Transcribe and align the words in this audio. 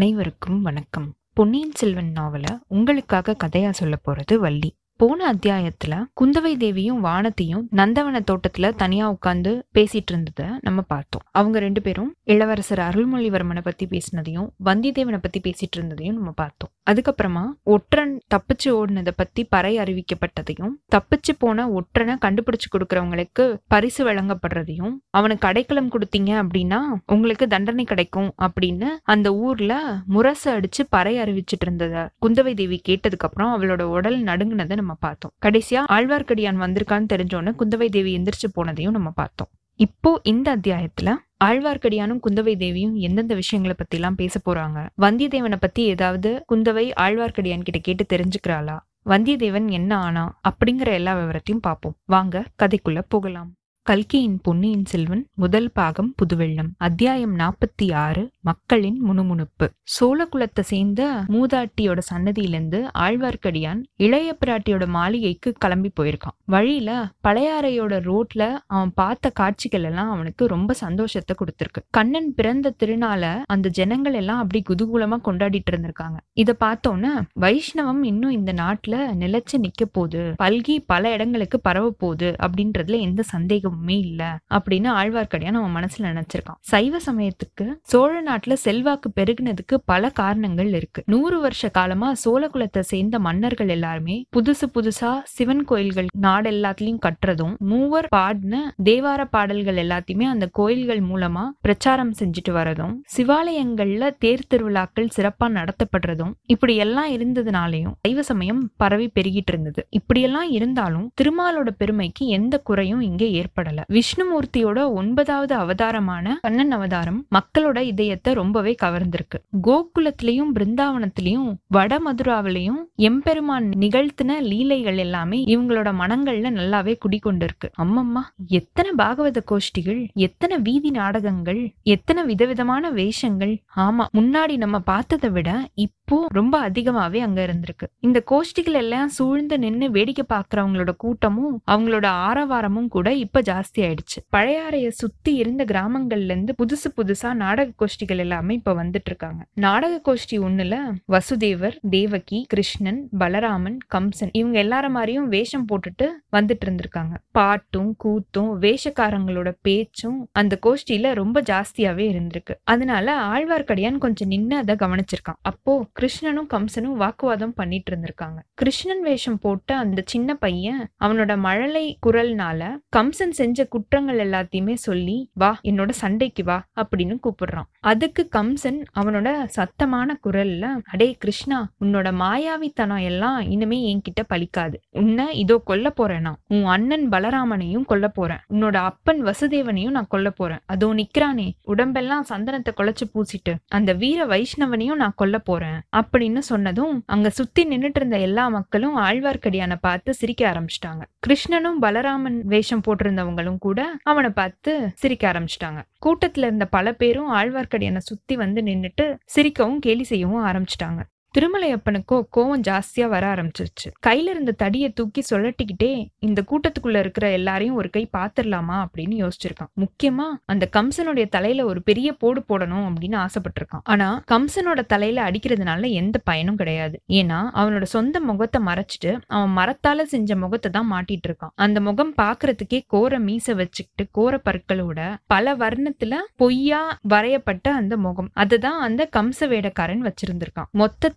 அனைவருக்கும் 0.00 0.62
வணக்கம். 0.62 1.14
பொன்னியின் 1.32 1.74
செல்வன் 1.74 2.12
நாவல 2.14 2.58
உங்களுக்காக 2.66 3.36
கதையா 3.44 3.70
சொல்ல 3.70 3.98
போறது 4.06 4.34
வள்ளி. 4.34 4.79
போன 5.00 5.32
அத்தியாயத்துல 5.32 5.94
குந்தவை 6.20 6.56
தேவியும் 6.56 7.00
வானத்தையும் 7.00 7.68
நந்தவன 7.76 8.20
தோட்டத்துல 8.30 8.74
தனியா 8.74 9.12
உட்காந்து 9.12 9.62
பேசிட்டு 9.74 10.10
இருந்ததை 10.10 10.46
நம்ம 10.60 10.80
பார்த்தோம். 10.82 11.22
அவங்க 11.30 11.58
ரெண்டு 11.58 11.80
பேரும் 11.82 12.14
இளவரசர் 12.24 12.78
அருள்மொழிவர்மனை 12.78 13.62
பத்தி 13.62 13.86
பேசினதையும் 13.86 14.48
வந்தியத்தேவனை 14.64 15.18
பத்தி 15.22 15.40
பேசிட்டு 15.40 15.76
இருந்ததையும் 15.76 16.14
நம்ம 16.14 16.30
பார்த்தோம். 16.30 16.70
அதுக்கப்புறமா 16.90 17.44
ஒற்றன் 17.64 18.20
தப்பிச்சு 18.34 18.68
ஓடினதை 18.70 19.12
பத்தி 19.16 19.44
பறை 19.44 19.78
அறிவிக்கப்பட்டதையும் 19.78 20.74
தப்பிச்சு 20.94 21.32
போன 21.38 21.68
ஒற்றனை 21.70 22.16
கண்டுபிடிச்சு 22.20 22.68
கொடுக்கறவங்களுக்கு 22.72 23.56
பரிசு 23.68 24.12
வழங்கப்படுறதையும் 24.12 24.94
அவனுக்கு 25.10 25.48
அடைக்கலம் 25.48 25.90
கொடுத்தீங்க 25.90 26.30
அப்படின்னா 26.42 26.80
உங்களுக்கு 27.06 27.46
தண்டனை 27.46 27.84
கிடைக்கும் 27.84 28.34
அப்படின்னு 28.38 28.90
அந்த 29.02 29.34
ஊர்ல 29.34 29.72
முரசு 30.06 30.60
அடிச்சு 30.60 30.84
பறை 30.88 31.16
அறிவிச்சிட்டு 31.18 31.66
இருந்தத 31.66 32.06
குந்தவை 32.26 32.54
தேவி 32.54 32.80
கேட்டதுக்கு 32.88 33.28
அப்புறம் 33.28 33.54
அவளோட 33.56 33.82
உடல் 33.82 34.22
நடுங்கினதை 34.22 34.74
நம்ம 34.74 34.88
பார்த்தோம். 34.94 35.32
கடைசியா 35.46 35.84
ஆழ்வார்க்கடியான் 35.88 36.60
வந்திருக்கான்னு 36.66 37.06
தெரிஞ்சோன்னு 37.12 37.54
குந்தவை 37.58 37.88
தேவி 37.88 38.18
எந்திரிச்சு 38.18 38.56
போனதையும் 38.56 38.90
நம்ம 38.90 39.10
பார்த்தோம். 39.10 39.48
இப்போ 39.76 40.20
இந்த 40.22 40.56
அத்தியாயத்துல 40.56 41.14
ஆழ்வார்க்கடியானும் 41.44 42.20
குந்தவை 42.30 42.56
தேவியும் 42.56 42.94
எந்தெந்த 42.94 43.34
விஷயங்களை 43.34 43.76
பத்தி 43.78 43.96
எல்லாம் 43.96 44.14
பேச 44.14 44.40
போறாங்க? 44.46 44.88
வந்தியத்தேவனை 45.00 45.56
பத்தி 45.60 45.82
ஏதாவது 45.82 46.44
குந்தவை 46.54 46.90
ஆழ்வார்க்கடியான் 47.00 47.62
கிட்ட 47.62 47.78
கேட்டு 47.78 48.06
தெரிஞ்சுக்கிறாளா? 48.16 48.78
வந்தியத்தேவன் 49.06 49.70
என்ன 49.70 49.98
ஆனா 49.98 50.40
அப்படிங்கிற 50.48 50.86
எல்லா 50.86 51.16
விவரத்தையும் 51.16 51.60
பார்ப்போம். 51.60 51.96
வாங்க 52.04 52.44
கதைக்குள்ள 52.62 53.02
போகலாம். 53.08 53.52
கல்கியின் 53.82 54.40
பொன்னியின் 54.42 54.84
செல்வன் 54.84 55.26
முதல் 55.34 55.70
பாகம் 55.72 56.14
புதுவெள்ளம். 56.14 56.68
அத்தியாயம் 56.76 57.38
நாற்பத்தி 57.38 57.94
ஆறு 57.94 58.30
மக்களின் 58.40 58.98
முணுமுணுப்பு. 59.00 59.66
சோழகுலத்தை 59.94 60.60
சேர்ந்த 60.60 61.24
மூதாட்டியோட 61.28 61.98
சன்னதியிலிருந்து 62.12 62.78
ஆழ்வார்க்கடியான் 62.98 63.80
இளைய 63.96 64.36
பிராட்டியோட 64.46 64.86
மாளிகைக்கு 64.86 65.52
கிளம்பி 65.52 65.90
போயிருக்கான். 66.00 66.36
வழியில 66.44 66.90
பழையாறையோட 67.28 67.94
ரோட்ல 68.08 68.42
அவன் 68.66 68.92
பார்த்த 68.94 69.30
காட்சிகள் 69.30 69.82
எல்லாம் 69.82 70.10
அவனுக்கு 70.10 70.46
ரொம்ப 70.46 70.72
சந்தோஷத்தை 70.72 71.36
கொடுத்துருக்கு. 71.36 71.82
கண்ணன் 71.90 72.34
பிறந்த 72.34 72.74
திருநாள 72.78 73.42
அந்த 73.46 73.68
ஜனங்கள் 73.68 74.12
எல்லாம் 74.12 74.38
அப்படி 74.38 74.62
குதூகூலமா 74.70 75.18
கொண்டாடிட்டு 75.24 75.70
இருந்திருக்காங்க. 75.70 76.16
இதை 76.32 76.54
பார்த்தோன்னே 76.60 77.12
வைஷ்ணவம் 77.40 78.02
இன்னும் 78.02 78.30
இந்த 78.30 78.52
நாட்டுல 78.52 78.94
நிலைச்சு 79.18 79.56
நிக்க 79.58 79.84
போகுது. 79.92 80.34
பல்கி 80.42 80.78
பல 80.86 81.12
இடங்களுக்கு 81.12 81.60
பரவ 81.60 81.90
போகுது 81.90 82.36
அப்படின்றதுல 82.42 83.00
எந்த 83.00 83.22
சந்தேகமுமே 83.36 83.98
இல்ல 83.98 84.38
அப்படின்னு 84.50 84.90
ஆழ்வார்க்கடியான் 85.00 85.60
அவன் 85.62 85.76
மனசுல 85.76 85.98
நினைச்சிருக்கான். 85.98 86.60
சைவ 86.60 86.96
சமயத்துக்கு 87.06 87.66
சோழ 87.82 88.22
தமிழ்நாட்டுல 88.30 88.56
செல்வாக்கு 88.64 89.08
பெருகினதுக்கு 89.16 89.76
பல 89.84 90.08
காரணங்கள் 90.18 90.68
இருக்கு. 90.72 91.00
நூறு 91.06 91.36
வருஷ 91.40 91.68
காலமா 91.68 92.08
சோழகுலத்தை 92.24 92.82
சேர்ந்த 92.90 93.16
மன்னர்கள் 93.18 93.70
எல்லாருமே 93.74 94.16
புதுசு 94.36 94.66
புதுசா 94.74 95.10
சிவன் 95.32 95.62
கோயில்கள் 95.64 96.08
நாடு 96.18 96.50
எல்லாத்துலயும் 96.50 97.00
கட்டுறதும் 97.06 97.54
மூவர் 97.70 98.08
பாடின 98.08 98.60
தேவார 98.84 99.24
பாடல்கள் 99.30 99.80
எல்லாத்தையுமே 99.84 100.26
அந்த 100.32 100.48
கோயில்கள் 100.58 101.02
மூலமா 101.02 101.44
பிரச்சாரம் 101.60 102.12
செஞ்சுட்டு 102.20 102.54
வரதும் 102.58 102.94
சிவாலயங்கள்ல 103.16 104.10
தேர் 104.18 104.46
திருவிழாக்கள் 104.48 105.10
சிறப்பா 105.16 105.48
நடத்தப்படுறதும் 105.58 106.32
இப்படி 106.46 106.76
எல்லாம் 106.76 107.10
இருந்ததுனாலையும் 107.16 107.96
சைவ 108.06 108.22
சமயம் 108.22 108.62
பரவி 108.76 109.08
பெருகிட்டு 109.18 109.52
இருந்தது. 109.54 109.82
இப்படியெல்லாம் 109.90 110.48
இருந்தாலும் 110.50 111.08
திருமாலோட 111.22 111.68
பெருமைக்கு 111.78 112.22
எந்த 112.38 112.54
குறையும் 112.60 113.02
இங்கே 113.08 113.30
ஏற்படல. 113.42 113.80
விஷ்ணுமூர்த்தியோட 113.96 114.78
ஒன்பதாவது 115.00 115.56
அவதாரமான 115.64 116.38
கண்ணன் 116.40 116.74
அவதாரம் 116.78 117.20
மக்களோட 117.36 117.78
இதயத்தை 117.92 118.18
ரொம்பவே 118.24 118.74
கவர்ந்திருக்கு. 118.82 119.38
கோகுலத்திலையும் 119.62 120.52
பிருந்தாவனத்திலையும் 120.54 121.54
வட 121.68 121.98
மதுராவிலையும் 121.98 122.80
எம்பெருமான் 122.94 123.64
நிகழ்த்தின 123.64 124.40
லீலைகள் 124.40 124.96
எல்லாமே 124.96 125.44
இவங்களோட 125.44 125.88
மனங்கள்ல 126.02 126.50
நல்லாவே 126.50 126.98
குடிக்கொண்டிருக்கு 127.04 127.68
அம்மம்மா 127.78 128.20
எத்தனை 128.46 128.90
பாகவத 128.98 129.38
கோஷ்டிகள் 129.50 130.08
எத்தனை 130.14 130.58
வீதி 130.58 130.90
நாடகங்கள் 130.90 131.74
எத்தனை 131.82 132.24
விதவிதமான 132.24 132.90
வேஷங்கள். 132.90 133.62
ஆமா 133.76 134.04
முன்னாடி 134.14 134.56
நம்ம 134.56 134.78
பார்த்ததை 134.78 135.30
விட 135.30 135.68
இப்போ 135.74 136.26
ரொம்ப 136.28 136.70
அதிகமாவே 136.70 137.18
அங்க 137.18 137.46
இருந்திருக்கு. 137.46 137.86
இந்த 137.98 138.22
கோஷ்டிகள் 138.30 138.72
எல்லாம் 138.72 139.08
சூழ்ந்து 139.08 139.58
நின்னு 139.58 139.90
வேடிக்கை 139.90 140.24
பாக்குறவங்களோட 140.28 140.90
கூட்டமும் 140.96 141.62
அவங்களோட 141.70 142.06
ஆரவாரமும் 142.06 142.88
கூட 142.88 143.14
இப்ப 143.14 143.40
ஜாஸ்தி 143.40 143.78
ஆயிடுச்சு. 143.78 144.18
பழையாறைய 144.36 144.88
சுத்தி 144.88 145.34
இருந்த 145.34 145.64
கிராமங்கள்ல 145.64 146.24
இருந்து 146.24 146.54
புதுசு 146.64 146.88
புதுசா 146.96 147.32
நாடக 147.34 147.72
கோஷ்டிகள் 147.78 148.09
எல்லாமே 148.16 148.54
இப்ப 148.54 148.84
வந்துட்டு 148.84 149.10
இருக்காங்க 149.12 149.46
நாடக 149.54 150.00
கோஷ்டி 150.04 150.32
ஒண்ணுல 150.32 150.76
வசுதேவர் 151.08 151.76
தேவகி 151.90 152.44
கிருஷ்ணன் 152.48 153.08
பலராமன் 153.18 153.76
கம்சன் 153.94 154.32
இவங்க 154.32 154.62
எல்லார 154.62 154.88
மாதிரியும் 154.88 155.28
வேஷம் 155.28 155.66
போட்டுட்டு 155.68 156.06
வந்துட்டு 156.32 156.64
இருந்திருக்காங்க 156.64 157.14
பாட்டும் 157.32 157.96
கூத்தும் 158.04 158.52
வேஷக்காரங்களோட 158.60 159.52
பேச்சும் 159.62 160.28
அந்த 160.32 160.58
கோஷ்டியில 160.66 161.14
ரொம்ப 161.14 161.42
ஜாஸ்தியாவே 161.42 162.06
இருந்திருக்கு. 162.12 162.54
அதனால 162.64 163.16
ஆழ்வார்க்கடியான் 163.20 163.98
கொஞ்சம் 163.98 164.28
நின்று 164.28 164.56
அதை 164.56 164.76
கவனிச்சிருக்கான். 164.78 165.38
அப்போ 165.42 165.86
கிருஷ்ணனும் 166.00 166.48
கம்சனும் 166.54 166.96
வாக்குவாதம் 167.02 167.54
பண்ணிட்டு 167.54 167.96
இருந்திருக்காங்க 167.96 168.38
கிருஷ்ணன் 168.54 169.02
வேஷம் 169.02 169.38
போட்ட 169.38 169.76
அந்த 169.76 170.02
சின்ன 170.06 170.34
பையன் 170.34 170.88
அவனோட 171.00 171.38
மழலை 171.38 171.98
குரல்னால 172.06 172.76
கம்சன் 172.96 173.30
செஞ்ச 173.30 173.64
குற்றங்கள் 173.64 174.30
எல்லாத்தையுமே 174.30 174.74
சொல்லி 174.74 175.30
வா 175.34 175.60
என்னோட 175.62 175.90
சண்டைக்கு 175.90 176.44
வா 176.44 176.64
அப்படின்னு 176.76 177.16
கூப்பிடுறான். 177.22 177.68
அதுக்கு 178.00 178.22
கம்சன் 178.36 178.78
அவனோட 179.00 179.28
சத்தமான 179.56 180.14
குரல்ல 180.26 180.66
அடே 180.92 181.08
கிருஷ்ணா 181.22 181.56
உன்னோட 181.84 182.08
மாயாவித்தனம் 182.20 183.02
எல்லாம் 183.08 183.40
இனிமே 183.54 183.78
என்கிட்ட 183.90 184.22
பலிக்காது. 184.30 184.76
உன்னை 185.00 185.26
இதோ 185.40 185.56
கொல்ல 185.70 185.88
போறேனா 185.98 186.32
உன் 186.54 186.64
அண்ணன் 186.74 187.04
பலராமனையும் 187.14 187.84
கொல்ல 187.90 188.08
போறேன். 188.18 188.40
உன்னோட 188.54 188.76
அப்பன் 188.90 189.20
வசுதேவனையும் 189.28 189.96
நான் 189.96 190.08
கொல்ல 190.14 190.30
போறேன். 190.30 190.62
அதோ 190.74 190.88
நிக்கிறானே 191.00 191.46
உடம்பெல்லாம் 191.72 192.24
சந்தனத்தை 192.30 192.74
குலைச்சு 192.80 193.08
பூசிட்டு 193.14 193.54
அந்த 193.78 193.92
வீர 194.04 194.26
வைஷ்ணவனையும் 194.32 195.00
நான் 195.02 195.18
கொல்ல 195.22 195.38
போறேன் 195.50 195.78
அப்படின்னு 196.00 196.42
சொன்னதும் 196.50 196.96
அங்க 197.16 197.30
சுத்தி 197.40 197.64
நின்னுட்டு 197.72 198.02
இருந்த 198.02 198.18
எல்லா 198.28 198.46
மக்களும் 198.56 198.96
ஆழ்வார்க்கடியான 199.08 199.78
பார்த்து 199.88 200.16
சிரிக்க 200.22 200.44
ஆரம்பிச்சிட்டாங்க. 200.52 201.02
கிருஷ்ணனும் 201.26 201.78
பலராமன் 201.86 202.40
வேஷம் 202.54 202.84
போட்டிருந்தவங்களும் 202.88 203.62
கூட 203.68 203.80
அவனை 204.12 204.32
பார்த்து 204.40 204.72
சிரிக்க 204.94 205.32
ஆரம்பிச்சிட்டாங்க. 205.32 205.80
கூட்டத்துல 206.06 206.48
இருந்த 206.48 206.66
பல 206.66 206.92
பேரும் 206.94 207.32
ஆழ்வார்க்கடியனை 207.32 207.96
சுத்தி 207.96 208.36
வந்து 208.36 208.62
நின்னுட்டு 208.62 209.04
சிரிக்கவும் 209.36 209.78
கேலி 209.78 210.04
செய்யவும் 210.04 210.44
ஆரம்பிச்சிட்டாங்க. 210.44 211.00
திருமலையப்பனுக்கோ 211.34 212.16
கோவம் 212.36 212.62
ஜாஸ்தியா 212.68 213.06
வர 213.08 213.24
ஆரம்பிச்சிருச்சு. 213.34 213.88
கையில 214.06 214.30
இருந்த 214.30 214.52
தடியை 214.52 214.88
தூக்கி 214.92 215.22
சொல்லட்டிக்கிட்டே 215.30 215.90
இந்த 216.18 216.44
கூட்டத்துக்குள்ள 216.50 216.98
இருக்கிற 216.98 217.30
எல்லாரையும் 217.30 217.74
ஒரு 217.74 217.90
கை 217.90 218.02
பாத்திரலாமா 218.16 218.76
அப்படின்னு 218.84 219.16
யோசிச்சிருக்கான். 219.22 219.70
முக்கியமா 219.82 220.26
அந்த 220.44 220.68
கம்சனுடைய 220.76 221.26
தலையில 221.28 221.64
ஒரு 221.64 221.82
பெரிய 221.82 222.12
போடு 222.12 222.42
போடணும் 222.48 222.86
அப்படின்னு 222.88 223.18
ஆசைப்பட்டிருக்கான். 223.24 223.84
ஆனா 223.84 224.08
கம்சனோட 224.32 224.80
தலையில 224.86 225.30
அடிக்கிறதுனால 225.30 225.90
எந்த 225.92 226.20
பயனும் 226.24 226.56
கிடையாது. 226.56 227.02
ஏன்னா 227.08 227.38
அவனோட 227.54 227.82
சொந்த 227.82 228.20
முகத்தை 228.20 228.62
மறைச்சிட்டு 228.66 229.12
அவன் 229.26 229.54
மரத்தால 229.56 230.02
செஞ்ச 230.02 230.36
முகத்தை 230.36 230.70
தான் 230.70 230.90
மாட்டிட்டு 230.92 231.28
இருக்கான் 231.28 231.54
அந்த 231.54 231.80
முகம் 231.80 232.12
பாக்குறதுக்கே 232.22 232.80
கோர 232.86 233.20
மீச 233.20 233.54
வச்சுக்கிட்டு 233.54 234.06
கோர 234.10 234.42
பற்களோட 234.44 235.00
பல 235.26 235.56
வர்ணத்துல 235.56 236.14
பொய்யா 236.36 236.82
வரையப்பட்ட 237.08 237.66
அந்த 237.72 237.96
முகம். 237.96 238.30
அதுதான் 238.32 238.80
அந்த 238.80 239.08
கம்ச 239.16 239.48
வேடக்காரன் 239.54 240.06
வச்சிருந்திருக்கான் 240.08 240.70